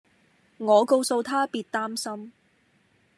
[0.57, 2.33] 我告訴她別擔心